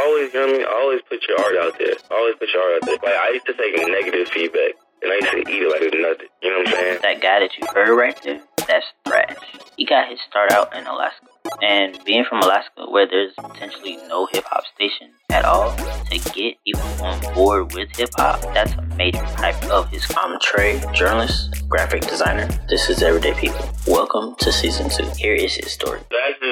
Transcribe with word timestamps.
always, 0.00 0.32
you 0.32 0.40
know 0.40 0.46
what 0.46 0.54
I 0.54 0.58
mean? 0.58 0.66
Always 0.66 1.00
put 1.08 1.20
your 1.28 1.38
art 1.40 1.56
out 1.56 1.78
there. 1.78 1.94
Always 2.10 2.36
put 2.36 2.48
your 2.52 2.62
art 2.62 2.82
out 2.82 2.86
there. 2.86 2.98
Like 3.02 3.20
I 3.20 3.30
used 3.34 3.46
to 3.46 3.54
take 3.54 3.76
negative 3.76 4.28
feedback. 4.28 4.72
And 5.02 5.10
I 5.12 5.16
used 5.16 5.30
to 5.30 5.38
eat 5.38 5.62
it 5.62 5.70
like 5.70 5.80
it's 5.80 5.96
nothing. 5.96 6.28
You 6.42 6.50
know 6.50 6.58
what 6.58 6.68
I'm 6.68 6.74
saying? 6.74 6.98
That 7.00 7.20
guy 7.22 7.40
that 7.40 7.56
you 7.56 7.66
heard 7.72 7.96
right 7.96 8.20
there, 8.22 8.40
that's 8.68 8.84
Thrash. 9.06 9.36
He 9.76 9.86
got 9.86 10.10
his 10.10 10.18
start 10.28 10.52
out 10.52 10.76
in 10.76 10.86
Alaska. 10.86 11.26
And 11.62 11.98
being 12.04 12.24
from 12.28 12.42
Alaska, 12.42 12.84
where 12.86 13.08
there's 13.08 13.32
potentially 13.32 13.96
no 14.08 14.26
hip 14.30 14.44
hop 14.46 14.64
station 14.74 15.08
at 15.30 15.46
all, 15.46 15.74
to 16.10 16.18
get 16.34 16.62
people 16.66 16.82
on 17.00 17.34
board 17.34 17.72
with 17.72 17.88
hip 17.96 18.10
hop, 18.16 18.42
that's 18.52 18.74
a 18.74 18.82
major 18.96 19.24
hype 19.24 19.64
of 19.70 19.88
his. 19.88 20.04
I'm 20.18 20.38
Trey, 20.40 20.82
journalist, 20.92 21.66
graphic 21.66 22.02
designer. 22.02 22.46
This 22.68 22.90
is 22.90 23.02
Everyday 23.02 23.32
People. 23.40 23.70
Welcome 23.86 24.34
to 24.40 24.52
season 24.52 24.90
two. 24.90 25.08
Here 25.16 25.34
is 25.34 25.54
his 25.54 25.72
story. 25.72 26.00
That's 26.10 26.42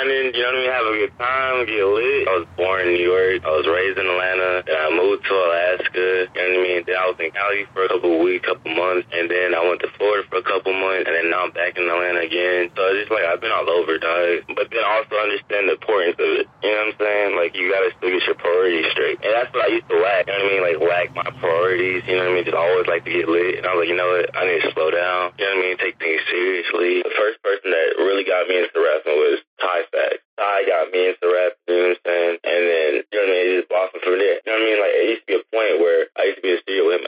grinding, 0.00 0.34
you 0.34 0.42
know 0.42 0.48
what 0.48 0.56
I 0.56 0.60
mean? 0.60 0.72
Have 0.72 0.88
a 0.88 0.96
good 0.96 1.14
time, 1.18 1.56
get 1.66 1.84
lit. 1.84 2.28
I 2.28 2.32
was 2.40 2.48
born 2.56 2.80
in 2.88 2.94
New 2.96 3.04
York. 3.04 3.44
I 3.44 3.52
was 3.52 3.66
raised 3.68 3.98
in 3.98 4.06
Atlanta. 4.08 4.64
Then 4.64 4.76
I 4.80 4.88
moved 4.90 5.24
to 5.28 5.34
Alaska. 5.34 6.28
You 6.32 6.40
know 6.40 6.48
what 6.48 6.60
I 6.60 6.64
mean? 6.64 6.80
Then 6.86 6.96
I 6.96 7.04
was 7.08 7.18
in 7.20 7.30
Cali 7.32 7.68
for 7.72 7.84
a 7.84 7.88
couple 7.88 8.24
weeks, 8.24 8.46
couple 8.46 8.72
months. 8.72 9.08
And 9.12 9.28
then 9.28 9.52
I 9.52 9.60
went 9.60 9.80
to 9.84 9.90
Florida 10.00 10.24
for 10.28 10.40
a 10.40 10.46
couple 10.46 10.72
months. 10.72 11.04
And 11.04 11.14
then 11.16 11.28
now 11.28 11.44
I'm 11.44 11.52
back 11.52 11.76
in 11.76 11.84
Atlanta 11.84 12.24
again. 12.24 12.72
So 12.72 12.80
it's 12.92 13.08
just 13.08 13.12
like, 13.12 13.28
I've 13.28 13.40
been 13.40 13.52
all 13.52 13.68
over, 13.68 14.00
dog. 14.00 14.48
But 14.56 14.72
then 14.72 14.84
also 14.84 15.14
understand 15.20 15.68
the 15.68 15.76
importance 15.76 16.16
of 16.16 16.30
it. 16.40 16.46
You 16.64 16.70
know 16.72 16.80
what 16.80 16.96
I'm 16.96 17.00
saying? 17.00 17.30
Like, 17.36 17.52
you 17.56 17.68
gotta 17.68 17.92
still 17.96 18.12
get 18.12 18.24
your 18.24 18.38
priorities 18.40 18.88
straight. 18.96 19.20
And 19.20 19.32
that's 19.36 19.52
what 19.52 19.68
I 19.68 19.70
used 19.74 19.88
to 19.90 19.98
lack. 20.00 20.24
You 20.26 20.32
know 20.32 20.40
what 20.40 20.48
I 20.48 20.52
mean? 20.54 20.62
Like, 20.64 20.78
lack 20.80 21.06
my 21.12 21.28
priorities. 21.40 22.02
You 22.08 22.16
know 22.16 22.24
what 22.24 22.32
I 22.32 22.36
mean? 22.40 22.46
Just 22.48 22.56
always 22.56 22.88
like 22.88 23.04
to 23.04 23.12
get 23.12 23.28
lit. 23.28 23.60
And 23.60 23.66
I 23.68 23.76
was 23.76 23.84
like, 23.84 23.90
you 23.92 23.98
know 23.98 24.08
what? 24.08 24.32
I 24.32 24.48
need 24.48 24.62
to 24.64 24.72
slow 24.72 24.88
down. 24.88 25.36
You 25.36 25.44
know 25.44 25.52
what 25.52 25.60
I 25.60 25.66
mean? 25.68 25.76
Take 25.76 25.96
things 26.00 26.22
seriously. 26.30 27.04
The 27.04 27.16
first 27.16 27.42
person 27.44 27.68
that 27.68 28.00
really 28.00 28.24
got 28.24 28.48
me 28.48 28.56
into 28.56 28.78
rapping 28.80 29.18
was 29.18 29.42
Ty 29.60 29.84
Fact. 29.92 30.24
Ty 30.40 30.64
got 30.64 30.88
me 30.88 31.12
into 31.12 31.26
rap, 31.28 31.52
you 31.68 31.76
know 31.76 31.92
what 31.92 32.00
I'm 32.00 32.04
saying? 32.06 32.36
And 32.48 32.62
then, 32.64 32.90
you 33.12 33.16
know 33.16 33.20
what 33.20 33.28
I 33.28 33.36
mean? 33.36 33.44
It 33.44 33.56
just 33.60 33.68
blossomed 33.68 34.00
from 34.00 34.16
there. 34.16 34.40
You 34.40 34.48
know 34.48 34.56
what 34.56 34.64
I 34.64 34.68
mean? 34.72 34.78
Like, 34.80 34.94
it 34.96 35.06
used 35.12 35.24
to 35.24 35.28
be 35.28 35.36
a 35.36 35.44
point 35.52 35.76
where 35.84 36.00
I 36.16 36.22
used 36.32 36.38
to 36.40 36.44
be 36.44 36.48
in 36.48 36.56
the 36.56 36.64
studio 36.64 36.82
with 36.88 36.96
him 36.96 37.06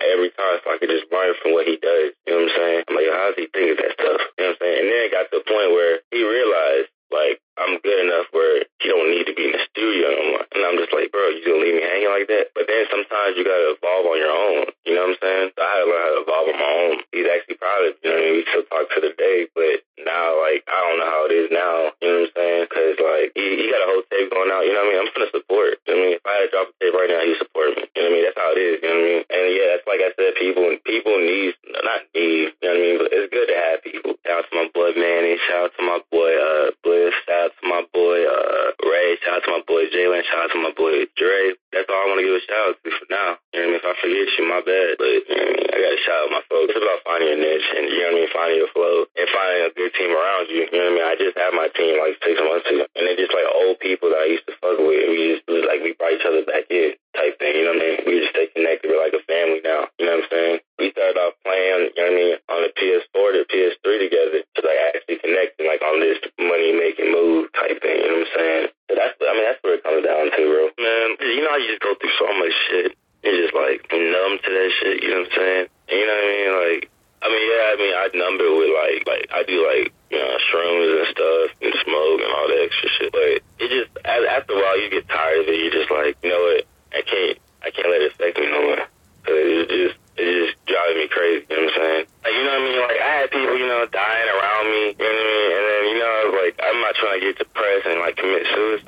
so 0.62 0.70
I 0.70 0.78
could 0.78 0.90
just 0.90 1.10
learn 1.10 1.34
from 1.42 1.52
what 1.52 1.66
he 1.66 1.76
does. 1.76 2.14
You 2.26 2.32
know 2.32 2.46
what 2.46 2.50
I'm 2.50 2.56
saying? 2.56 2.80
I'm 2.88 2.96
like, 2.96 3.10
how 3.10 3.26
does 3.30 3.38
he 3.38 3.46
think 3.50 3.68
of 3.74 3.78
that 3.82 3.92
stuff? 3.98 4.20
You 4.38 4.42
know 4.42 4.50
what 4.50 4.56
I'm 4.56 4.60
saying? 4.62 4.78
And 4.78 4.88
then 4.88 5.00
it 5.06 5.14
got 5.14 5.24
to 5.28 5.34
the 5.38 5.46
point 5.46 5.70
where 5.74 5.94
he 6.14 6.20
realized, 6.22 6.90
like, 7.12 7.42
I'm 7.60 7.76
good 7.84 8.00
enough 8.08 8.32
where 8.32 8.64
he 8.80 8.88
don't 8.88 9.12
need 9.12 9.28
to 9.28 9.36
be 9.36 9.44
in 9.44 9.52
the 9.52 9.60
studio 9.68 10.08
no 10.08 10.24
more. 10.32 10.44
And 10.56 10.64
I'm 10.64 10.80
just 10.80 10.88
like, 10.96 11.12
bro, 11.12 11.28
you 11.36 11.44
gonna 11.44 11.60
leave 11.60 11.76
me 11.76 11.84
hanging 11.84 12.08
like 12.08 12.24
that? 12.32 12.56
But 12.56 12.64
then 12.64 12.88
sometimes 12.88 13.36
you 13.36 13.44
gotta 13.44 13.76
evolve 13.76 14.08
on 14.08 14.16
your 14.16 14.32
own. 14.32 14.72
You 14.88 14.96
know 14.96 15.04
what 15.04 15.20
I'm 15.20 15.20
saying? 15.20 15.46
So 15.52 15.60
I 15.60 15.68
had 15.68 15.80
to 15.84 15.88
learn 15.92 16.00
how 16.00 16.12
to 16.16 16.22
evolve 16.24 16.48
on 16.48 16.56
my 16.56 16.72
own. 16.88 16.94
He's 17.12 17.28
actually 17.28 17.60
proud 17.60 17.84
of 17.84 18.00
You 18.00 18.08
know 18.08 18.16
what 18.16 18.24
I 18.24 18.26
mean? 18.32 18.36
We 18.40 18.48
still 18.48 18.66
talk 18.72 18.88
to 18.88 19.00
the 19.04 19.12
day, 19.20 19.52
but 19.52 19.84
now, 20.00 20.40
like, 20.40 20.64
I 20.66 20.78
don't 20.80 20.98
know 20.98 21.10
how 21.12 21.22
it 21.28 21.34
is 21.36 21.48
now. 21.52 21.92
You 22.00 22.08
know 22.08 22.24
what 22.24 22.32
I'm 22.32 22.36
saying? 22.36 22.64
Cause 22.72 22.96
like, 22.98 23.28
he, 23.36 23.46
he 23.60 23.64
got 23.68 23.84
a 23.84 23.88
whole 23.92 24.04
tape 24.08 24.32
going 24.32 24.50
out. 24.50 24.64
You 24.64 24.72
know 24.72 24.88
what 24.88 24.88
I 24.88 24.92
mean? 24.96 25.00
I'm 25.04 25.12
finna 25.12 25.30
support. 25.30 25.78
You 25.84 25.92
know 25.92 26.00
what 26.00 26.02
I 26.02 26.06
mean? 26.08 26.16
If 26.16 26.24
I 26.24 26.32
had 26.32 26.44
to 26.48 26.50
drop 26.50 26.66
a 26.66 26.74
tape 26.80 26.94
right 26.96 27.10
now, 27.12 27.22
he 27.22 27.32
support 27.36 27.68
me. 27.76 27.84
You 27.92 28.00
know 28.00 28.08
what 28.08 28.08
I 28.08 28.14
mean? 28.16 28.24
That's 28.24 28.40
how 28.40 28.50
it 28.56 28.60
is. 28.64 28.74
You 28.80 28.88
know 28.88 28.96
what 28.96 29.04
I 29.04 29.10
mean? 29.12 29.22
And 29.28 29.44
yeah, 29.52 29.66
that's 29.76 29.86
like 29.86 30.02
I 30.02 30.10
said, 30.16 30.30
people 30.40 30.64
people 30.88 31.16
need, 31.20 31.52
not 31.68 32.02
need. 32.16 32.56
You 32.58 32.64
know 32.64 32.72
what 32.72 32.80
I 32.80 32.82
mean? 32.82 32.96
But 32.98 33.08
it's 33.12 33.28
good 33.28 33.48
to 33.52 33.56
have 33.60 33.76
people. 33.84 34.12
Shout 34.24 34.38
out 34.42 34.46
to 34.48 34.54
my 34.56 34.68
boy 34.74 34.90
Manny. 34.96 35.34
Shout 35.46 35.70
out 35.70 35.72
to 35.78 35.82
my 35.84 36.00
boy 36.10 36.30
uh 36.34 36.66
Bliss. 36.82 37.14
Shout 37.26 37.42
out 37.46 37.52
to 37.58 37.64
my 37.66 37.82
boy 37.94 38.18
uh 38.26 38.74
Ray. 38.82 39.18
Shout 39.22 39.38
out 39.38 39.44
to 39.46 39.50
my 39.54 39.64
boy 39.66 39.82
Jalen. 39.90 40.22
Shout 40.26 40.46
out 40.46 40.52
to 40.54 40.60
my 40.62 40.74
boy 40.74 41.06
Dre. 41.14 41.54
That's 41.70 41.88
all 41.88 42.02
I 42.02 42.06
want 42.10 42.20
to 42.20 42.26
give 42.26 42.36
a 42.36 42.42
shout 42.44 42.64
out 42.68 42.76
to 42.82 42.90
for 42.90 43.08
now. 43.08 43.30
You 43.52 43.62
know 43.62 43.66
what 43.66 43.66
I 43.66 43.66
mean? 43.66 43.80
If 43.82 43.86
I 43.86 43.94
forget 44.02 44.28
you, 44.38 44.44
my 44.48 44.62
bad. 44.62 44.90
But 44.98 45.08
you 45.08 45.34
know 45.36 45.46
what 45.46 45.52
I 45.52 45.56
mean? 45.56 45.68
I 45.72 45.76
gotta 45.82 46.00
shout 46.02 46.20
out 46.26 46.36
my 46.36 46.44
folks. 46.48 46.72
It's 46.72 46.82
about 46.82 47.00
finding 47.06 47.28
your 47.32 47.40
niche 47.40 47.68
and 47.76 47.84
you 47.88 48.00
know 48.02 48.08
what 48.08 48.16
I 48.16 48.18
mean, 48.18 48.30
finding 48.32 48.58
your 48.60 48.72
flow 48.72 48.96
and 49.16 49.26
finding 49.32 49.62
a 49.68 49.72
good 49.72 49.91
team 50.02 50.10
around 50.10 50.50
you. 50.50 50.66
You 50.66 50.78
know 50.82 50.90
what 50.90 50.92
I 50.92 50.98
mean? 50.98 51.06
I 51.06 51.14
just 51.14 51.38
had 51.38 51.54
my 51.54 51.70
team 51.70 51.94
like 52.02 52.18
six 52.18 52.34
months 52.42 52.66
ago, 52.66 52.82
and 52.98 53.02
they're 53.06 53.22
just 53.22 53.30
like 53.30 53.46
old 53.46 53.78
people 53.78 54.10
that 54.10 54.26
I 54.26 54.34
used 54.34 54.46
to 54.50 54.54
fuck 54.58 54.82
with. 54.82 55.06
We 55.06 55.38
just 55.38 55.46
it 55.46 55.54
was 55.54 55.66
like 55.70 55.78
we 55.86 55.94
brought 55.94 56.18
each 56.18 56.26
other 56.26 56.42
back 56.42 56.66
in 56.66 56.98
type 57.14 57.38
thing. 57.38 57.54
You 57.54 57.64
know 57.70 57.78
what 57.78 57.86
I 57.86 58.02
mean? 58.02 58.10
We 58.10 58.12
just 58.18 58.34
stay 58.34 58.50
connected. 58.50 58.90
We're 58.90 58.98
like 58.98 59.14
a 59.14 59.22
family 59.30 59.62
now. 59.62 59.86
You 60.02 60.10
know 60.10 60.18
what 60.18 60.26
I'm 60.26 60.32
saying? 60.34 60.56
We 60.82 60.90
started 60.90 61.18
off 61.22 61.38
playing. 61.46 61.94
You 61.94 62.02
know 62.02 62.10
what 62.10 62.18
I 62.18 62.18
mean? 62.18 62.34
On 62.50 62.60
the 62.66 62.72
PS4 62.74 63.28
to 63.38 63.40
PS3 63.46 63.84
together 64.02 64.38
to 64.42 64.58
like 64.66 64.80
actually 64.90 65.18
connecting 65.22 65.66
like 65.70 65.82
on 65.86 66.02
this 66.02 66.18
money 66.42 66.74
making 66.74 67.14
move 67.14 67.54
type 67.54 67.78
thing. 67.78 68.02
You 68.02 68.10
know 68.10 68.26
what 68.26 68.32
I'm 68.32 68.34
saying? 68.34 68.64
So 68.90 68.92
that's 68.98 69.14
I 69.22 69.32
mean 69.38 69.46
that's 69.46 69.62
where 69.62 69.78
it 69.78 69.86
comes 69.86 70.02
down 70.02 70.34
to, 70.34 70.42
bro. 70.50 70.62
Man, 70.82 71.06
you 71.22 71.46
know 71.46 71.54
how 71.54 71.62
you 71.62 71.70
just 71.70 71.84
go 71.84 71.94
through 71.94 72.16
so 72.18 72.28
much 72.34 72.54
shit. 72.66 72.90
You're 73.22 73.38
just 73.38 73.54
like 73.54 73.86
numb 73.86 74.42
to 74.42 74.50
that 74.50 74.70
shit. 74.82 74.98
You 75.04 75.14
know 75.14 75.22
what 75.22 75.30
I'm 75.30 75.38
saying? 75.38 75.64
And 75.92 75.96
you 75.96 76.06
know 76.08 76.16
what 76.18 76.26
I 76.26 76.32
mean? 76.34 76.52
Like. 76.58 76.82
I 77.22 77.30
mean, 77.30 77.46
yeah, 77.46 77.64
I 77.70 77.74
mean, 77.78 77.94
I 77.94 78.04
number 78.18 78.50
it 78.50 78.58
with 78.58 78.74
like, 78.74 79.06
like 79.06 79.26
I 79.30 79.46
do 79.46 79.62
like, 79.62 79.94
you 80.10 80.18
know, 80.18 80.34
shrooms 80.50 80.90
and 80.90 81.06
stuff 81.14 81.46
and 81.62 81.74
smoke 81.86 82.18
and 82.18 82.32
all 82.34 82.50
that 82.50 82.61
extra 82.72 82.88
shit. 82.96 83.12
But 83.12 83.44
it 83.60 83.68
just, 83.68 83.92
after 84.04 84.56
a 84.56 84.56
while, 84.56 84.80
you 84.80 84.88
get 84.88 85.08
tired 85.08 85.44
of 85.44 85.48
it. 85.48 85.60
You're 85.60 85.76
just 85.76 85.90
like, 85.92 86.16
you 86.24 86.32
know 86.32 86.40
what? 86.40 86.64
I 86.96 87.02
can't, 87.04 87.36
I 87.60 87.68
can't 87.70 87.88
let 87.92 88.00
it 88.00 88.12
affect 88.16 88.40
me 88.40 88.48
no 88.48 88.62
more. 88.64 88.84
Cause 89.22 89.38
it 89.38 89.68
just, 89.68 89.96
it 90.18 90.26
just 90.26 90.56
driving 90.66 90.98
me 90.98 91.08
crazy. 91.08 91.46
You 91.46 91.56
know 91.56 91.68
what 91.68 91.76
I'm 91.76 91.78
saying? 91.78 92.04
Like, 92.24 92.34
you 92.34 92.42
know 92.42 92.52
what 92.56 92.64
I 92.64 92.66
mean? 92.66 92.80
Like, 92.80 93.00
I 93.00 93.12
had 93.22 93.28
people, 93.30 93.56
you 93.60 93.68
know, 93.68 93.86
dying 93.86 94.28
around 94.32 94.64
me. 94.66 94.82
You 94.96 95.04
know 95.04 95.12
what 95.12 95.20
I 95.20 95.30
mean? 95.30 95.50
And 95.52 95.64
then, 95.68 95.82
you 95.92 95.96
know, 96.00 96.10
I 96.10 96.20
was 96.26 96.36
like, 96.42 96.54
I'm 96.58 96.80
not 96.82 96.94
trying 96.96 97.16
to 97.20 97.22
get 97.22 97.34
depressed 97.38 97.86
and 97.86 98.00
like 98.00 98.16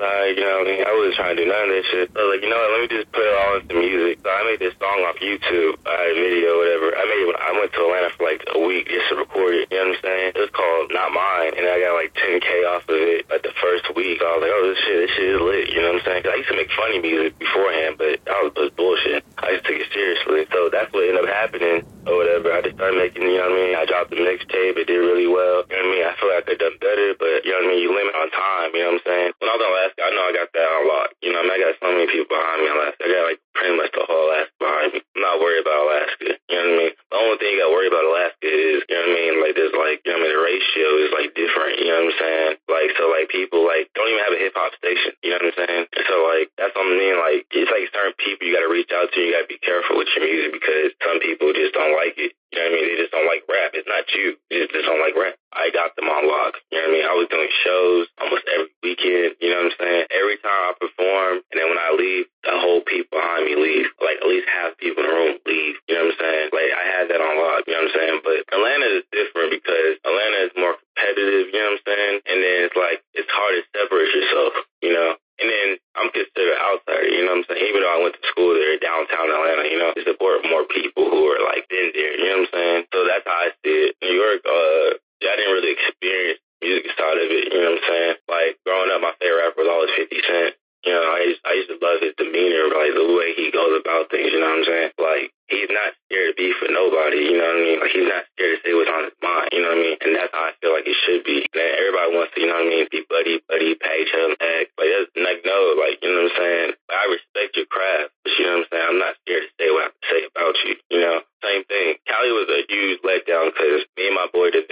commit. 0.05 0.37
You 0.37 0.43
know 0.45 0.61
I? 0.61 0.83
I 0.85 0.91
wasn't 0.93 1.15
trying 1.15 1.35
to 1.35 1.43
do 1.43 1.49
none 1.49 1.69
of 1.69 1.75
that 1.75 1.85
shit. 1.89 2.07
I 2.13 2.19
was 2.21 2.29
like, 2.35 2.43
you 2.43 2.49
know 2.49 2.59
what? 2.59 2.71
Let 2.71 2.81
me 2.85 2.89
just 2.93 3.09
put 3.11 3.25
it 3.25 3.35
all 3.35 3.53
into 3.57 3.75
music. 3.75 4.19
So 4.21 4.29
I 4.29 4.41
made 4.45 4.59
this 4.59 4.75
song 4.77 4.99
off 5.05 5.17
YouTube. 5.17 5.73
I 5.85 6.13
video, 6.13 6.57
whatever. 6.57 6.87
I 6.93 7.03
made 7.05 7.21
it 7.25 7.35
I 7.35 7.51
went 7.57 7.71
to 7.73 7.79
Atlanta 7.81 8.09
for 8.15 8.23
like 8.25 8.41
a 8.53 8.59
week 8.59 8.87
just 8.87 9.09
to 9.09 9.15
record 9.15 9.53
it. 9.55 9.71
You 9.71 9.77
know 9.77 9.93
what 9.93 9.97
I'm 9.97 10.03
saying? 10.03 10.31
It 10.35 10.41
was 10.41 10.53
called 10.53 10.91
Not 10.93 11.09
Mine, 11.11 11.53
and 11.57 11.65
I 11.65 11.77
got 11.81 11.93
like 11.97 12.11
10k 12.15 12.49
off 12.69 12.85
of 12.89 12.97
it. 12.97 13.29
Like 13.29 13.43
the 13.43 13.55
first 13.61 13.85
week, 13.95 14.21
I 14.21 14.29
was 14.37 14.41
like, 14.41 14.53
oh, 14.53 14.63
this 14.69 14.79
shit, 14.85 14.97
this 15.05 15.11
shit 15.15 15.29
is 15.35 15.41
lit. 15.41 15.65
You 15.69 15.81
know 15.81 15.91
what 15.95 16.01
I'm 16.01 16.05
saying? 16.05 16.23
Cause 16.23 16.33
I 16.33 16.39
used 16.41 16.51
to 16.51 16.57
make 16.57 16.71
funny 16.73 16.99
music 17.01 17.37
beforehand, 17.39 17.97
but 17.97 18.21
that 18.25 18.39
was, 18.41 18.51
was 18.55 18.71
bullshit. 18.77 19.25
I 19.41 19.59
just 19.59 19.65
took 19.67 19.75
it 19.75 19.89
seriously. 19.91 20.47
So 20.51 20.69
that's 20.71 20.91
what 20.93 21.07
ended 21.07 21.23
up 21.23 21.29
happening 21.29 21.83
or 22.07 22.15
whatever. 22.15 22.53
I 22.53 22.61
just 22.63 22.79
started 22.79 22.97
making, 22.97 23.27
you 23.27 23.37
know 23.39 23.51
what 23.51 23.57
I 23.57 23.59
mean? 23.59 23.73
I 23.75 23.83
dropped 23.85 24.11
the 24.13 24.21
mixtape. 24.21 24.79
It 24.79 24.87
did 24.87 25.01
really 25.01 25.27
well. 25.27 25.67
You 25.67 25.75
know 25.75 25.83
what 25.83 25.89
I 25.89 25.93
mean? 25.93 26.05
I 26.05 26.13
feel 26.15 26.29
like 26.31 26.39
I 26.39 26.45
could 26.45 26.61
have 26.61 26.65
done 26.71 26.77
better, 26.79 27.09
but 27.19 27.43
you 27.43 27.51
know 27.51 27.61
what 27.61 27.67
I 27.67 27.71
mean? 27.73 27.81
You 27.83 27.91
limit 27.91 28.15
on 28.15 28.29
time. 28.31 28.69
You 28.71 28.81
know 28.85 28.95
what 28.95 29.03
I'm 29.03 29.07
saying? 29.07 29.31
When 29.41 29.49
I 29.49 29.53
was 29.57 29.63
in 29.63 29.71
Alaska, 29.71 29.99
I 30.05 30.09
know 30.15 30.23
I 30.25 30.33
got 30.33 30.49
that 30.55 30.69
unlocked. 30.79 31.15
You 31.19 31.29
know 31.33 31.41
what 31.43 31.49
I 31.49 31.55
mean? 31.55 31.59
I 31.59 31.63
got 31.65 31.73
so 31.81 31.87
many 31.91 32.07
people 32.07 32.29
behind 32.31 32.57
me 32.63 32.67
in 32.69 32.75
Alaska. 32.75 33.01
I 33.03 33.09
got 33.11 33.25
like 33.27 33.39
pretty 33.55 33.75
much 33.75 33.91
the 33.91 34.03
whole 34.07 34.25
Alaska 34.29 34.55
behind 34.59 34.89
me. 34.95 34.99
I'm 35.03 35.21
not 35.23 35.37
worried 35.43 35.63
about 35.65 35.79
Alaska. 35.83 36.29
You 36.47 36.55
know 36.55 36.63
what 36.63 36.75
I 36.75 36.79
mean? 36.79 36.93
The 36.95 37.17
only 37.19 37.37
thing 37.41 37.49
you 37.51 37.59
got 37.59 37.69
to 37.69 37.75
worry 37.75 37.89
about 37.91 38.05
Alaska 38.07 38.47
is, 38.47 38.77
you 38.87 38.95
know 38.95 39.03
what 39.03 39.11
I 39.11 39.19
mean? 39.19 39.33
Like 39.43 39.53
there's 39.57 39.75
like, 39.75 39.97
you 40.05 40.09
know 40.13 40.19
what 40.21 40.25
I 40.25 40.31
mean? 40.31 40.35
The 40.35 40.43
ratio 40.45 40.87
is 41.05 41.11
like 41.11 41.29
different. 41.35 41.75
You 41.83 41.89
know 41.91 42.01
what 42.01 42.11
I'm 42.13 42.19
saying? 42.21 42.53
Like, 42.71 42.89
so 42.95 43.03
like 43.11 43.27
people 43.29 43.61
like 43.65 43.91
don't 43.97 44.09
even 44.09 44.23
have 44.23 44.35
a 44.35 44.41
hip 44.41 44.55
hop 44.55 44.71
station. 44.79 45.11
You 45.25 45.35
know 45.35 45.39
what 45.43 45.51
I'm 45.51 45.59
saying? 45.59 45.83
So 46.07 46.15
like, 46.23 46.47
that's 46.55 46.75
what 46.75 46.87
I 46.87 46.95
mean. 46.95 47.15
Like, 47.19 47.41
it's 47.51 47.71
like 47.71 47.89
certain 47.91 48.15
people 48.21 48.45
you 48.47 48.53
got 48.55 48.63
to 48.63 48.71
reach 48.71 48.91
out 48.93 49.09
to. 49.11 49.14
You 49.25 49.33
got 49.33 49.49
to 49.49 49.51
be 49.51 49.57
careful 49.57 49.97
with 49.97 50.09
your 50.13 50.21
music 50.21 50.53
because 50.53 50.93
some 51.01 51.17
people 51.17 51.49
just 51.57 51.73
don't 51.73 51.97
like 51.97 52.13
it. 52.21 52.37
You 52.53 52.61
know 52.61 52.69
what 52.69 52.71
I 52.71 52.75
mean? 52.77 52.85
They 52.85 52.97
just 53.01 53.11
don't 53.11 53.25
like 53.25 53.43
rap. 53.49 53.73
It's 53.73 53.89
not 53.89 54.05
you. 54.13 54.37
They 54.53 54.61
just, 54.61 54.71
just 54.77 54.85
don't 54.85 55.01
like 55.01 55.17
rap. 55.17 55.33
I 55.49 55.73
got 55.73 55.97
them 55.97 56.05
on 56.05 56.29
lock. 56.29 56.61
You 56.69 56.77
know 56.77 56.87
what 56.87 56.93
I 56.93 56.95
mean? 56.95 57.05
I 57.09 57.15
was 57.17 57.27
doing 57.33 57.49
shows 57.65 58.05
almost 58.21 58.45
every 58.45 58.69
weekend. 58.85 59.41
You 59.41 59.49
know 59.49 59.65
what 59.65 59.73
I'm 59.73 59.79
saying? 59.81 60.05
Every 60.13 60.37
time 60.39 60.61
I 60.69 60.71
perform, 60.77 61.41
and 61.49 61.57
then 61.57 61.67
when 61.73 61.81
I 61.81 61.89
leave, 61.97 62.29
the 62.45 62.53
whole 62.53 62.85
people 62.85 63.17
behind 63.17 63.49
me 63.49 63.57
leave. 63.57 63.89
Like 63.97 64.21
at 64.21 64.29
least 64.29 64.45
half 64.45 64.77
people 64.77 65.01
in 65.01 65.09
the 65.09 65.15
room 65.15 65.35
leave. 65.49 65.75
You 65.89 65.97
know 65.97 66.05
what 66.05 66.15
I'm 66.15 66.21
saying? 66.21 66.47
Like 66.53 66.71
I 66.71 66.83
had 66.85 67.05
that 67.09 67.19
on 67.19 67.33
lock. 67.41 67.65
You 67.65 67.73
know 67.73 67.89
what 67.89 67.91
I'm 67.91 67.97
saying? 67.97 68.17
But 68.21 68.37
Atlanta 68.53 68.87
is 69.01 69.03
different 69.09 69.49
because 69.57 69.97
Atlanta 70.05 70.39
is 70.45 70.53
more 70.55 70.75
competitive. 70.77 71.49
You 71.49 71.59
know 71.59 71.73
what 71.73 71.81
I'm 71.81 71.87
saying? 71.89 72.15
And 72.29 72.37
then 72.39 72.57
it's 72.69 72.77
like 72.77 73.01
it's 73.17 73.31
hard 73.33 73.57
to 73.57 73.61
separate 73.73 74.11
yourself. 74.13 74.53
You 74.85 74.93
know? 74.93 75.17
And 75.35 75.51
then 75.51 75.67
I'm 75.99 76.11
considered 76.15 76.55
outsider, 76.55 77.11
you 77.11 77.27
know 77.27 77.35
what 77.35 77.43
I'm 77.43 77.47
saying? 77.51 77.67
Even 77.67 77.83
though 77.83 77.91
I 77.91 77.99
went 77.99 78.15
to 78.15 78.23
school 78.31 78.55
there 78.55 78.79
downtown 78.79 79.27
Atlanta, 79.27 79.67
you 79.67 79.75
know, 79.75 79.91
to 79.91 80.03
support 80.07 80.47
more 80.47 80.63
people 80.63 81.11
who 81.11 81.27
are 81.27 81.43
like 81.43 81.67
been 81.67 81.91
there, 81.91 82.15
you 82.15 82.27
know 82.31 82.47
what 82.47 82.55
I'm 82.55 82.55
saying? 82.55 82.81
So 82.95 83.03
that's 83.03 83.27
how 83.27 83.39
I 83.43 83.49
see 83.59 83.91
it. 83.91 83.99
New 83.99 84.15
York, 84.15 84.39
uh, 84.47 84.95
I 84.95 85.35
didn't 85.35 85.55
really 85.59 85.75
experience 85.75 86.39
music 86.63 86.87
side 86.95 87.19
of 87.19 87.27
it, 87.27 87.51
you 87.51 87.59
know 87.59 87.75
what 87.75 87.83
I'm 87.83 87.87
saying? 87.91 88.15
Like 88.31 88.51
growing 88.63 88.91
up, 88.95 89.03
my 89.03 89.11
favorite 89.19 89.43
rapper 89.43 89.67
was 89.67 89.71
always 89.75 89.91
50 89.99 90.23
Cent. 90.23 90.55
You 90.85 90.93
know, 90.93 91.01
I 91.01 91.19
used, 91.25 91.41
I 91.41 91.53
used 91.57 91.71
to 91.73 91.81
love 91.81 91.97
his 91.97 92.13
demeanor, 92.13 92.69
like 92.69 92.93
the 92.93 93.09
way 93.09 93.33
he 93.33 93.49
goes 93.49 93.73
about 93.73 94.13
things, 94.13 94.29
you 94.29 94.37
know 94.37 94.53
what 94.53 94.61
I'm 94.61 94.69
saying? 94.69 94.91
Like, 95.01 95.33
he's 95.49 95.69
not 95.73 95.97
scared 96.05 96.33
to 96.33 96.37
be 96.37 96.53
for 96.61 96.69
nobody, 96.69 97.25
you 97.25 97.41
know 97.41 97.49
what 97.49 97.57
I 97.57 97.65
mean? 97.65 97.77
Like, 97.81 97.89
he's 97.89 98.05
not 98.05 98.29
scared 98.37 98.53
to 98.53 98.61
say 98.61 98.73
what's 98.77 98.93
on 98.93 99.09
his 99.09 99.17
mind, 99.17 99.49
you 99.49 99.65
know 99.65 99.73
what 99.73 99.81
I 99.81 99.85
mean? 99.85 99.97
And 100.05 100.13
that's 100.13 100.29
how 100.29 100.45
I 100.45 100.53
feel 100.61 100.77
like 100.77 100.85
it 100.85 100.93
should 101.01 101.25
be. 101.25 101.41
And 101.41 101.73
everybody 101.73 102.09
wants 102.13 102.31
to, 102.33 102.37
you 102.37 102.53
know 102.53 102.61
what 102.61 102.69
I 102.69 102.73
mean, 102.73 102.85
be 102.93 103.01
buddy, 103.09 103.41
buddy, 103.49 103.73
pay 103.81 104.05
each 104.05 104.13
other 104.13 104.37
back. 104.37 104.69
Like, 104.77 104.93
that's, 104.93 105.09
like, 105.17 105.41
no, 105.41 105.57
like, 105.73 105.97
you 106.05 106.09
know 106.13 106.21
what 106.21 106.29
I'm 106.29 106.37
saying? 106.37 106.69
Like, 106.85 107.01
I 107.01 107.05
respect 107.17 107.57
your 107.57 107.65
craft, 107.65 108.13
but 108.21 108.31
you 108.37 108.45
know 108.45 108.61
what 108.61 108.61
I'm 108.61 108.69
saying? 108.69 108.85
I'm 108.93 109.01
not 109.01 109.17
scared 109.25 109.41
to 109.41 109.51
say 109.57 109.67
what 109.73 109.81
I 109.81 109.87
have 109.89 109.97
to 109.97 110.05
say 110.05 110.21
about 110.29 110.55
you, 110.69 110.73
you 110.93 111.01
know? 111.01 111.17
Same 111.41 111.65
thing. 111.65 111.97
Cali 112.09 112.29
was 112.29 112.49
a 112.49 112.61
huge 112.69 113.01
letdown 113.05 113.53
because 113.53 113.85
me 113.97 114.05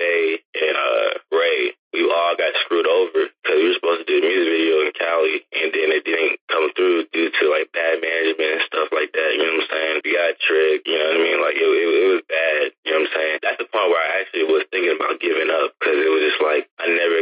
and 0.04 0.24
my 0.24 0.36
boy 0.36 0.44
DeVay 0.44 0.44
and 0.54 0.78
uh, 0.78 1.10
Ray, 1.32 1.74
we 1.94 2.02
all 2.10 2.36
got 2.38 2.54
screwed 2.66 2.88
over 2.88 3.30
because 3.44 3.58
we 3.58 3.68
were 3.70 3.78
supposed 3.78 4.02
to 4.02 4.10
do 4.10 4.18
a 4.18 4.26
music 4.26 4.50
video 4.50 4.76
in 4.82 4.92
Cali, 4.98 5.38
and 5.54 5.70
then 5.70 5.90
it 5.94 6.04
didn't 6.06 6.42
come 6.50 6.74
through 6.74 7.06
due 7.14 7.30
to 7.30 7.44
like 7.54 7.70
bad 7.70 8.02
management 8.02 8.50
and 8.60 8.66
stuff 8.66 8.90
like 8.90 9.14
that. 9.14 9.30
You 9.38 9.46
know 9.46 9.62
what 9.62 9.70
I'm 9.70 9.74
saying? 9.74 9.96
We 10.02 10.12
got 10.18 10.34
tricked. 10.42 10.88
You 10.90 10.98
know 10.98 11.10
what 11.14 11.22
I 11.22 11.26
mean? 11.26 11.40
Like 11.42 11.58
it, 11.58 11.70
it, 11.70 11.90
it 11.94 12.10
was 12.10 12.24
bad. 12.26 12.62
You 12.86 12.92
know 12.94 13.06
what 13.06 13.10
I'm 13.10 13.14
saying? 13.14 13.36
That's 13.46 13.60
the 13.62 13.70
point 13.70 13.90
where 13.94 14.02
I 14.02 14.10
actually 14.26 14.46
was 14.50 14.66
thinking 14.74 14.96
about 14.98 15.22
giving 15.22 15.52
up 15.54 15.78
because 15.78 15.98
it 16.02 16.10
was 16.10 16.24
just 16.26 16.42
like 16.42 16.66
I 16.82 16.90
never 16.90 17.14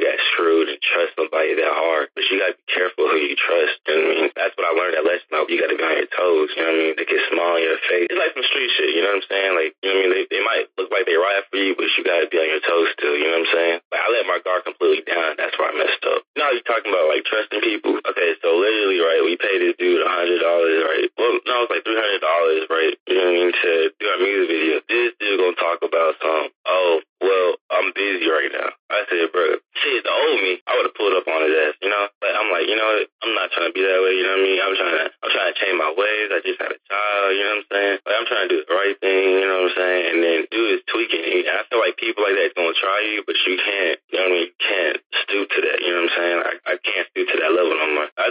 that's 4.41 4.57
what 4.57 4.65
I 4.65 4.73
learned 4.73 4.97
at 4.97 5.05
lesson. 5.05 5.29
Like, 5.29 5.47
you 5.53 5.61
got 5.61 5.69
to 5.69 5.77
be 5.77 5.85
on 5.85 5.95
your 6.01 6.11
toes. 6.11 6.49
You 6.57 6.65
know 6.65 6.73
what 6.73 6.81
I 6.81 6.83
mean? 6.83 6.93
They 6.97 7.05
get 7.05 7.21
smile 7.29 7.55
on 7.55 7.63
your 7.63 7.79
face. 7.85 8.09
It's 8.09 8.17
like 8.17 8.33
some 8.33 8.47
street 8.49 8.71
shit. 8.73 8.91
You 8.97 9.05
know 9.05 9.13
what 9.13 9.21
I'm 9.21 9.29
saying? 9.29 9.53
Like, 9.53 9.71
you 9.79 9.87
know 9.87 9.95
what 9.95 10.01
I 10.01 10.03
mean? 10.03 10.11
They, 10.11 10.23
they 10.27 10.43
might 10.43 10.65
look 10.75 10.89
like 10.89 11.05
they 11.05 11.15
ride 11.15 11.45
for 11.47 11.61
you, 11.61 11.77
but 11.77 11.87
you 11.93 12.01
got 12.01 12.25
to 12.25 12.27
be 12.27 12.41
on 12.41 12.49
your 12.49 12.63
toes 12.65 12.89
still. 12.97 13.15
You 13.15 13.29
know 13.29 13.37
what 13.37 13.45
I'm 13.47 13.53
saying? 13.53 13.77
Like, 13.93 14.01
I 14.01 14.07
let 14.11 14.25
my 14.25 14.39
guard 14.41 14.65
completely 14.65 15.05
down. 15.05 15.37
That's 15.37 15.50
where 15.61 15.69
I 15.69 15.77
messed 15.77 16.01
up. 16.09 16.25
You 16.33 16.41
you're 16.57 16.65
talking 16.65 16.89
about 16.89 17.05
like 17.13 17.21
trusting 17.29 17.61
people. 17.61 18.01
Okay, 18.01 18.31
so 18.41 18.57
literally, 18.57 18.97
right? 18.97 19.21
We 19.21 19.37
paid 19.37 19.61
this 19.61 19.77
dude 19.77 20.01
a 20.01 20.09
hundred 20.09 20.41
dollars, 20.41 20.81
right? 20.81 21.07
Well, 21.21 21.37
no, 21.45 21.55
it's 21.63 21.71
like 21.71 21.85
three 21.85 22.01
hundred 22.01 22.25
dollars, 22.25 22.65
right? 22.73 22.93
You 23.05 23.13
know 23.21 23.29
what 23.29 23.37
I 23.37 23.37
mean? 23.37 23.51
To 23.53 23.71
do 24.01 24.05
our 24.09 24.19
music 24.19 24.47
video. 24.49 24.75
This 24.89 25.13
dude 25.21 25.37
gonna 25.37 25.61
talk 25.61 25.85
about 25.85 26.17
some. 26.17 26.49
Oh, 26.65 27.05
well, 27.21 27.61
I'm 27.69 27.93
busy 27.93 28.25
right 28.25 28.49
now. 28.49 28.73
I 28.89 29.05
said, 29.07 29.29
bro, 29.29 29.61
shit, 29.77 30.01
the 30.01 30.09
old 30.09 30.41
me, 30.41 30.57
I 30.65 30.73
would 30.73 30.89
have 30.89 30.97
pulled 30.97 31.13
up 31.13 31.29
on 31.29 31.45
his 31.45 31.53
ass, 31.53 31.77
you 31.79 31.87
know? 31.87 32.09
But 32.17 32.33
I'm 32.33 32.49
like, 32.49 32.65
you 32.65 32.73
know, 32.73 32.89
I'm 33.21 33.37
not 33.37 33.53
trying 33.53 33.69
to 33.69 33.75
be 33.77 33.85
that 33.85 34.01
way, 34.01 34.17
you 34.17 34.25
know 34.25 34.35
what 34.35 34.43
I 34.43 34.47
mean? 34.49 34.59
I'm 34.59 34.75
trying 34.75 34.97
to, 34.97 35.05
I'm 35.21 35.31
trying 35.31 35.49
to 35.53 35.57
change 35.61 35.77
my 35.77 35.91
ways. 35.93 36.27
I 36.33 36.41
just 36.41 36.59
had 36.59 36.73
a 36.73 36.81
child, 36.89 37.27
you 37.37 37.45
know 37.45 37.55
what 37.55 37.61
I'm 37.61 37.69
saying? 37.71 37.97
Like, 38.03 38.15
I'm 38.17 38.27
trying 38.27 38.45
to 38.49 38.51
do 38.51 38.59
the 38.65 38.73
right 38.73 38.97
thing, 38.97 39.25
you 39.37 39.45
know 39.45 39.57
what 39.61 39.69
I'm 39.69 39.77
saying? 39.77 40.01
And 40.11 40.17
then 40.25 40.37
dude 40.49 40.81
is 40.81 40.83
tweaking. 40.89 41.45
And 41.45 41.55
I 41.55 41.63
feel 41.69 41.79
like 41.79 41.95
people 42.01 42.25
like 42.25 42.35
that 42.41 42.57
gonna 42.57 42.73
try 42.73 42.99
you, 43.05 43.21
but 43.21 43.37
you 43.45 43.53
can't, 43.61 43.97
you 44.09 44.15
know 44.17 44.25
what 44.25 44.33
I 44.33 44.37
mean? 44.41 44.49
You 44.49 44.57
can't 44.57 44.97
stoop 45.23 45.45
to 45.53 45.59
that, 45.61 45.77
you 45.85 45.93
know 45.93 46.01
what 46.01 46.09
I'm 46.09 46.17
saying? 46.17 46.37
I, 46.41 46.53
I 46.67 46.75
can't 46.81 47.07
stoop 47.13 47.27
to 47.31 47.37
that 47.37 47.51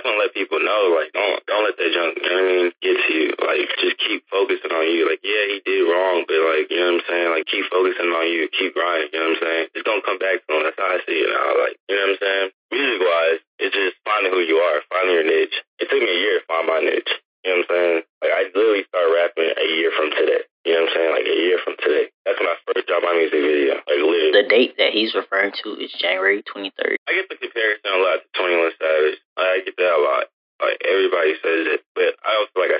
want 0.04 0.16
to 0.16 0.22
let 0.24 0.34
people 0.36 0.60
know, 0.60 0.96
like, 0.96 1.12
don't, 1.12 1.40
don't 1.46 1.64
let 1.64 1.76
that 1.76 1.90
junk, 1.92 2.16
you 2.16 2.28
know 2.28 2.36
what 2.36 2.44
I 2.44 2.52
mean, 2.52 2.68
get 2.80 2.96
to 2.96 3.12
you. 3.12 3.28
Like, 3.40 3.68
just 3.80 3.96
keep 4.00 4.24
focusing 4.30 4.72
on 4.72 4.86
you. 4.88 5.08
Like, 5.08 5.20
yeah, 5.22 5.44
he 5.50 5.58
did 5.64 5.88
wrong, 5.88 6.24
but 6.24 6.40
like, 6.40 6.68
you 6.70 6.80
know 6.80 6.98
what 6.98 7.04
I'm 7.04 7.08
saying? 7.08 7.28
Like, 7.34 7.46
keep 7.46 7.66
focusing 7.68 8.10
on 8.10 8.26
you, 8.28 8.48
keep 8.52 8.72
grinding, 8.72 9.10
you 9.12 9.20
know 9.20 9.34
what 9.34 9.38
I'm 9.38 9.44
saying? 9.44 9.64
It's 9.74 9.86
gonna 9.86 10.04
come 10.04 10.20
back 10.20 10.40
to 10.40 10.48
him. 10.50 10.62
That's 10.64 10.80
how 10.80 10.90
I 10.90 11.00
see 11.04 11.20
it 11.20 11.30
now. 11.30 11.48
Like, 11.60 11.76
you 11.88 11.94
know 11.96 12.04
what 12.04 12.14
I'm 12.14 12.20
saying? 12.20 12.48
Music 12.70 13.00
wise, 13.02 13.40
it's 13.58 13.74
just 13.74 13.96
finding 14.06 14.32
who 14.32 14.40
you 14.40 14.62
are, 14.62 14.80
finding 14.88 15.16
your 15.16 15.26
niche. 15.26 15.56
It 15.82 15.90
took 15.90 16.00
me 16.00 16.08
a 16.08 16.20
year 16.20 16.40
to 16.40 16.44
find 16.46 16.66
my 16.66 16.80
niche. 16.80 17.12
You 17.44 17.56
know 17.56 17.64
what 17.64 17.72
I'm 17.72 17.72
saying? 17.72 17.98
Like, 18.20 18.32
I 18.36 18.40
literally 18.52 18.84
started 18.92 19.16
rapping 19.16 19.48
a 19.48 19.66
year 19.80 19.88
from 19.96 20.12
today. 20.12 20.44
You 20.68 20.76
know 20.76 20.84
what 20.84 20.92
I'm 20.92 20.96
saying? 20.96 21.10
Like, 21.16 21.24
a 21.24 21.38
year 21.40 21.58
from 21.64 21.74
today. 21.80 22.12
That's 22.28 22.36
when 22.36 22.52
I 22.52 22.56
first 22.68 22.84
dropped 22.84 23.08
my 23.08 23.16
music 23.16 23.40
video. 23.40 23.80
Like, 23.80 23.96
literally. 23.96 24.36
The 24.36 24.44
date 24.44 24.76
that 24.76 24.92
he's 24.92 25.16
referring 25.16 25.56
to 25.64 25.68
is 25.80 25.88
January 25.96 26.44
23rd. 26.44 27.00
I 27.08 27.16
get 27.16 27.32
the 27.32 27.40
comparison 27.40 27.88
a 27.88 28.00
lot 28.04 28.20
to 28.20 28.28
21 28.36 28.76
Savage. 28.76 29.18
I 29.40 29.64
get 29.64 29.72
that 29.72 29.88
a 29.88 30.02
lot. 30.04 30.28
Like, 30.60 30.76
everybody 30.84 31.32
says 31.40 31.80
it, 31.80 31.80
but 31.96 32.12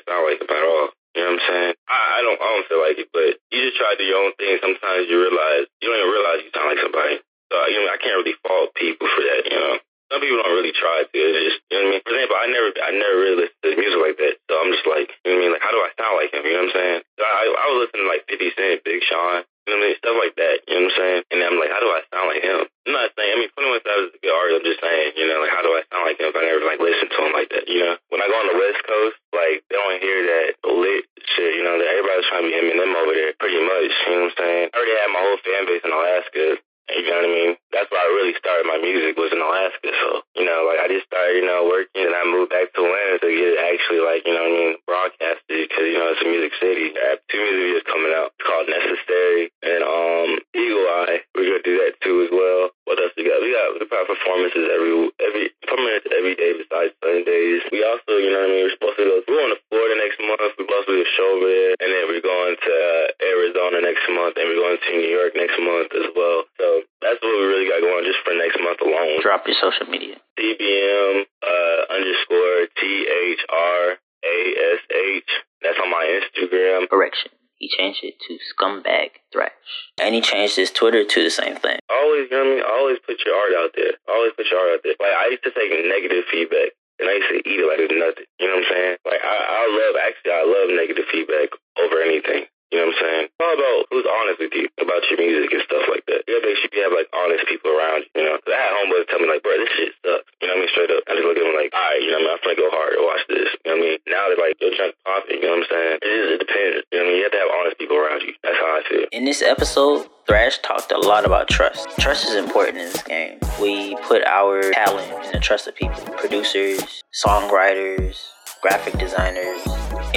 I 0.00 0.08
sound 0.08 0.24
like 0.24 0.40
him 0.40 0.48
at 0.48 0.64
all. 0.64 0.88
You 1.12 1.26
know 1.26 1.34
what 1.34 1.42
I'm 1.42 1.46
saying? 1.46 1.74
I, 1.90 1.98
I 1.98 2.18
don't 2.22 2.38
I 2.38 2.46
don't 2.54 2.68
feel 2.70 2.82
like 2.82 2.98
it, 3.02 3.10
but 3.12 3.36
you 3.50 3.58
just 3.66 3.76
try 3.76 3.92
to 3.92 3.98
do 3.98 4.06
your 4.06 4.22
own 4.22 4.32
thing. 4.38 4.62
Sometimes 4.62 5.10
you 5.10 5.18
realize 5.18 5.66
you 5.82 5.90
don't 5.90 6.00
even 6.00 6.14
realize 6.14 6.38
you 6.46 6.50
sound 6.54 6.70
like 6.70 6.82
somebody. 6.82 7.16
So 7.50 7.54
you 7.66 7.76
know 7.82 7.90
I 7.90 7.98
can't 7.98 8.18
really 8.22 8.38
fault 8.46 8.70
people 8.78 9.10
for 9.10 9.22
that. 9.26 9.42
You 9.50 9.58
know, 9.58 9.74
some 10.14 10.22
people 10.22 10.38
don't 10.38 10.54
really 10.54 10.70
try 10.70 11.02
to. 11.02 11.10
It's 11.10 11.50
just 11.50 11.60
you 11.66 11.82
know 11.82 11.82
what 11.82 11.86
I 11.86 11.92
mean. 11.98 12.02
For 12.06 12.12
example, 12.14 12.38
I 12.38 12.46
never 12.46 12.68
I 12.78 12.90
never 12.94 13.16
really 13.18 13.38
listened 13.42 13.62
to 13.66 13.74
music 13.74 13.98
like 13.98 14.18
that. 14.22 14.34
So 14.46 14.52
I'm 14.54 14.70
just 14.70 14.86
like 14.86 15.10
you 15.26 15.34
know 15.34 15.34
what 15.34 15.34
I 15.34 15.42
mean. 15.42 15.52
Like 15.58 15.66
how 15.66 15.74
do 15.74 15.82
I 15.82 15.90
sound 15.98 16.14
like 16.14 16.30
him? 16.30 16.42
You 16.46 16.54
know 16.54 16.62
what 16.62 16.70
I'm 16.70 16.78
saying? 16.78 17.00
So 17.18 17.22
I 17.26 17.42
I 17.50 17.64
was 17.74 17.78
listening 17.82 18.04
to 18.06 18.10
like 18.14 18.24
50 18.30 18.54
Cent, 18.54 18.86
Big 18.86 19.02
Sean. 19.02 19.42
You 19.66 19.76
know 19.76 19.78
what 19.78 19.84
I 19.84 19.88
mean? 19.88 20.00
Stuff 20.00 20.16
like 20.16 20.36
that. 20.40 20.56
You 20.66 20.74
know 20.74 20.88
what 20.88 20.94
I'm 20.94 20.98
saying? 21.00 21.20
And 21.30 21.38
I'm 21.44 21.58
like, 21.60 21.72
how 21.72 21.80
do 21.80 21.90
I 21.92 22.00
sound 22.08 22.26
like 22.32 22.42
him? 22.42 22.60
I'm 22.88 22.94
not 22.96 23.12
saying. 23.12 23.32
I 23.32 23.36
mean, 23.38 23.50
21 23.52 23.84
Savage 23.84 24.08
is 24.08 24.16
a 24.16 24.22
good 24.24 24.34
artist. 24.34 24.56
I'm 24.56 24.66
just 24.66 24.82
saying. 24.82 25.08
You 25.20 25.26
know, 25.28 25.38
like 25.44 25.52
how 25.52 25.62
do 25.62 25.70
I 25.76 25.82
sound 25.92 26.04
like 26.08 26.18
him 26.18 26.28
if 26.32 26.36
I 26.36 26.42
never 26.42 26.64
like 26.64 26.80
listened 26.80 27.12
to 27.12 27.18
him 27.20 27.32
like 27.36 27.50
that? 27.52 27.64
You 27.68 27.80
know, 27.84 27.94
when 28.08 28.20
I 28.24 28.26
go 28.26 28.36
on 28.40 28.48
the 28.50 28.58
West 28.58 28.82
Coast, 28.88 29.16
like 29.36 29.62
they 29.68 29.76
don't 29.76 30.00
hear 30.00 30.18
that 30.24 30.48
lit 30.64 31.04
shit. 31.36 31.52
You 31.54 31.64
know, 31.64 31.76
that 31.76 31.88
everybody's 31.92 32.28
trying 32.32 32.44
to 32.46 32.50
be 32.50 32.56
Eminem 32.56 32.92
over 32.96 33.12
there, 33.12 33.32
pretty 33.36 33.60
much. 33.60 33.92
You 34.08 34.12
know 34.16 34.26
what 34.26 34.32
I'm 34.32 34.38
saying? 34.40 34.64
I 34.70 34.74
already 34.74 34.96
had 34.96 35.12
my 35.12 35.22
whole 35.22 35.40
fan 35.44 35.62
base 35.68 35.84
in 35.84 35.92
Alaska. 35.92 36.46
You 36.90 37.06
know 37.06 37.22
what 37.22 37.30
I 37.30 37.34
mean? 37.34 37.52
That's 37.70 37.86
where 37.94 38.02
I 38.02 38.10
really 38.18 38.34
started 38.34 38.66
my 38.66 38.82
music 38.82 39.14
was 39.14 39.30
in 39.30 39.38
Alaska. 39.38 39.94
So, 39.94 40.26
you 40.34 40.42
know, 40.42 40.66
like 40.66 40.82
I 40.82 40.90
just 40.90 41.06
started, 41.06 41.38
you 41.38 41.46
know, 41.46 41.70
working 41.70 42.02
and 42.02 42.14
I 42.14 42.26
moved 42.26 42.50
back 42.50 42.66
to 42.74 42.82
Atlanta 42.82 43.22
to 43.22 43.30
get 43.30 43.54
it 43.54 43.62
actually 43.62 44.02
like, 44.02 44.26
you 44.26 44.34
know 44.34 44.42
what 44.42 44.50
I 44.50 44.58
mean, 44.58 44.72
broadcasted 44.90 45.70
because, 45.70 45.86
you 45.86 45.98
know, 46.02 46.10
it's 46.10 46.24
a 46.24 46.26
music 46.26 46.50
city. 46.58 46.90
I 46.98 47.14
have 47.14 47.22
two 47.30 47.38
music 47.38 47.62
videos 47.62 47.86
coming 47.86 48.10
out. 48.10 48.34
It's 48.34 48.42
called 48.42 48.66
Necessary 48.66 49.54
and 49.62 49.82
um 49.86 50.30
Eagle 50.50 50.86
Eye. 51.06 51.22
We're 51.38 51.46
gonna 51.46 51.62
do 51.62 51.78
that 51.78 51.94
too 52.02 52.26
as 52.26 52.30
well. 52.34 52.74
What 52.90 52.98
else 52.98 53.14
we 53.14 53.22
got? 53.22 53.38
We 53.38 53.54
got 53.54 53.70
we 53.78 53.86
got 53.86 54.10
performances 54.10 54.66
every 54.66 54.90
every 55.22 55.54
performances 55.62 56.10
every 56.10 56.34
day 56.34 56.58
besides 56.58 56.90
Sundays. 56.98 57.62
We 57.70 57.86
also, 57.86 58.18
you 58.18 58.34
know 58.34 58.42
what 58.42 58.50
I 58.50 58.54
mean, 58.56 58.66
we're 58.66 58.74
supposed 58.74 58.98
to 58.98 59.06
go 59.06 59.22
we're 59.30 59.38
going 59.38 59.54
to 59.54 59.62
Florida 59.70 59.94
next 59.94 60.18
month. 60.18 60.42
We're 60.58 60.66
supposed 60.66 60.86
to 60.90 60.94
do 60.98 61.06
a 61.06 61.10
show 61.14 61.28
over 61.38 61.46
there 61.46 61.72
and 61.78 61.88
then 61.94 62.02
we're 62.10 62.24
going 62.24 62.56
to 62.58 62.74
uh, 62.74 63.06
Arizona 63.22 63.78
next 63.86 64.02
month 64.10 64.34
and 64.34 64.50
we're 64.50 64.58
going 64.58 64.80
to 64.80 64.90
New 64.90 65.12
York 65.14 65.38
next 65.50 65.60
month 65.62 65.90
as 65.94 66.08
well. 66.14 66.44
So 66.58 66.82
that's 67.02 67.18
what 67.22 67.34
we 67.34 67.44
really 67.46 67.68
got 67.68 67.80
going 67.82 68.04
just 68.06 68.22
for 68.24 68.34
next 68.34 68.58
month 68.62 68.80
alone. 68.80 69.18
Drop 69.22 69.46
your 69.46 69.56
social 69.58 69.90
media. 69.90 70.16
CBM 70.38 71.26
uh, 71.42 71.80
underscore 71.90 72.70
T 72.78 73.06
H 73.06 73.42
R 73.50 73.98
A 73.98 74.38
S 74.78 74.80
H. 74.90 75.30
That's 75.62 75.78
on 75.82 75.90
my 75.90 76.06
Instagram. 76.06 76.88
Correction. 76.88 77.32
He 77.58 77.68
changed 77.68 78.00
it 78.02 78.16
to 78.24 78.40
Scumbag 78.48 79.20
Thrash. 79.32 79.52
And 80.00 80.14
he 80.14 80.22
changed 80.22 80.56
his 80.56 80.70
Twitter 80.70 81.04
to 81.04 81.18
the 81.24 81.28
same 81.28 81.56
thing. 81.60 81.76
Always, 81.92 82.32
you 82.32 82.36
know 82.36 82.40
what 82.40 82.48
I 82.48 82.54
mean? 82.56 82.64
Always 82.64 82.98
put 83.04 83.20
your 83.20 83.36
art 83.36 83.52
out 83.52 83.76
there. 83.76 84.00
Always 84.08 84.32
put 84.32 84.48
your 84.48 84.60
art 84.60 84.80
out 84.80 84.82
there. 84.82 84.96
Like, 84.96 85.12
I 85.12 85.28
used 85.28 85.44
to 85.44 85.52
take 85.52 85.68
negative 85.68 86.24
feedback. 86.32 86.72
And 86.96 87.08
I 87.08 87.20
used 87.20 87.28
to 87.28 87.40
eat 87.44 87.60
it 87.60 87.68
like 87.68 87.84
it's 87.84 87.92
nothing. 87.92 88.28
You 88.40 88.48
know 88.48 88.60
what 88.60 88.64
I'm 88.64 88.72
saying? 88.72 88.96
Like, 89.04 89.20
I, 89.20 89.36
I 89.36 89.62
love, 89.76 89.94
actually, 90.00 90.32
I 90.32 90.44
love 90.48 90.68
negative 90.72 91.04
feedback 91.12 91.48
over 91.76 92.00
anything. 92.00 92.48
You 92.70 92.78
know 92.78 92.86
what 92.86 92.94
I'm 92.94 93.02
saying? 93.02 93.24
It's 93.34 93.42
all 93.42 93.54
about 93.58 93.80
who's 93.90 94.06
honest 94.06 94.38
with 94.38 94.54
you 94.54 94.66
about 94.78 95.02
your 95.10 95.18
music 95.18 95.50
and 95.50 95.62
stuff 95.66 95.90
like 95.90 96.06
that. 96.06 96.22
Yeah, 96.30 96.38
sure 96.38 96.70
you 96.70 96.82
have 96.86 96.94
like 96.94 97.10
honest 97.10 97.42
people 97.50 97.74
around 97.74 98.06
you, 98.06 98.22
you 98.22 98.22
know? 98.22 98.38
I 98.38 98.54
had 98.54 98.70
homeboys 98.78 99.10
tell 99.10 99.18
me 99.18 99.26
like, 99.26 99.42
bro, 99.42 99.58
this 99.58 99.74
shit 99.74 99.90
sucks. 100.06 100.30
You 100.38 100.46
know 100.46 100.54
what 100.54 100.62
I 100.62 100.62
mean? 100.62 100.70
Straight 100.70 100.92
up. 100.94 101.02
I 101.10 101.18
just 101.18 101.26
look 101.26 101.34
at 101.34 101.42
them 101.42 101.58
like, 101.58 101.74
alright, 101.74 101.98
you 101.98 102.14
know 102.14 102.22
what 102.22 102.30
I 102.30 102.38
mean? 102.38 102.38
I'm 102.38 102.42
gonna 102.46 102.62
go 102.62 102.70
hard 102.70 102.92
and 102.94 103.02
watch 103.02 103.24
this. 103.26 103.50
You 103.66 103.66
know 103.66 103.74
what 103.74 103.82
I 103.82 103.86
mean? 103.90 103.98
Now 104.06 104.22
they're 104.30 104.38
like, 104.38 104.54
yo, 104.62 104.70
junk 104.70 104.94
popping. 105.02 105.42
You 105.42 105.50
know 105.50 105.58
what 105.58 105.66
I'm 105.66 105.74
saying? 105.74 105.96
It 105.98 106.10
just 106.14 106.30
it 106.30 106.40
depends. 106.46 106.76
You 106.90 106.94
know 106.94 107.02
what 107.02 107.02
I 107.02 107.10
mean? 107.10 107.18
You 107.18 107.24
have 107.26 107.34
to 107.34 107.42
have 107.42 107.52
honest 107.58 107.74
people 107.74 107.96
around 107.98 108.20
you. 108.22 108.32
That's 108.46 108.58
how 108.62 108.70
I 108.70 108.82
feel. 108.86 109.04
In 109.10 109.26
this 109.26 109.42
episode, 109.42 110.06
Thrash 110.30 110.62
talked 110.62 110.94
a 110.94 111.00
lot 111.02 111.26
about 111.26 111.50
trust. 111.50 111.90
Trust 111.98 112.22
is 112.30 112.38
important 112.38 112.78
in 112.78 112.86
this 112.86 113.02
game. 113.02 113.42
We 113.58 113.98
put 114.06 114.22
our 114.30 114.70
talent 114.70 115.10
in 115.26 115.32
the 115.34 115.42
trust 115.42 115.66
of 115.66 115.74
people 115.74 115.98
producers, 116.22 117.02
songwriters, 117.10 118.14
graphic 118.62 118.94
designers, 118.94 119.66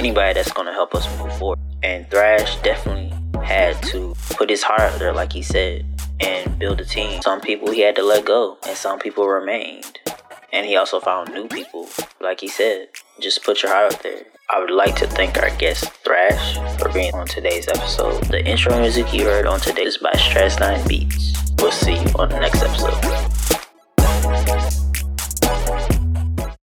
anybody 0.04 0.34
that's 0.34 0.52
going 0.52 0.66
to 0.66 0.72
help 0.72 0.94
us 0.94 1.08
move 1.18 1.34
forward. 1.38 1.58
And 1.82 2.08
Thrash 2.10 2.60
definitely 2.62 3.10
had 3.42 3.82
to 3.84 4.14
put 4.36 4.50
his 4.50 4.62
heart 4.62 4.80
out 4.80 4.98
there, 4.98 5.14
like 5.14 5.32
he 5.32 5.40
said, 5.40 5.86
and 6.20 6.58
build 6.58 6.80
a 6.82 6.84
team. 6.84 7.22
Some 7.22 7.40
people 7.40 7.70
he 7.70 7.80
had 7.80 7.96
to 7.96 8.02
let 8.02 8.26
go, 8.26 8.58
and 8.66 8.76
some 8.76 8.98
people 8.98 9.26
remained. 9.26 9.98
And 10.52 10.66
he 10.66 10.76
also 10.76 11.00
found 11.00 11.32
new 11.32 11.48
people, 11.48 11.88
like 12.20 12.40
he 12.40 12.48
said. 12.48 12.88
Just 13.18 13.44
put 13.44 13.62
your 13.62 13.72
heart 13.72 13.94
out 13.94 14.02
there. 14.02 14.26
I 14.50 14.60
would 14.60 14.70
like 14.70 14.94
to 14.96 15.06
thank 15.06 15.38
our 15.38 15.50
guest 15.56 15.90
Thrash 16.04 16.58
for 16.78 16.90
being 16.90 17.14
on 17.14 17.26
today's 17.26 17.66
episode. 17.68 18.24
The 18.24 18.44
intro 18.44 18.78
music 18.78 19.12
you 19.12 19.24
heard 19.24 19.46
on 19.46 19.58
today 19.58 19.84
is 19.84 19.96
by 19.96 20.12
Stress 20.12 20.60
9 20.60 20.86
Beats. 20.86 21.32
We'll 21.58 21.72
see 21.72 21.94
you 21.94 22.10
on 22.18 22.28
the 22.28 22.40
next 22.40 22.62
episode. 22.62 23.33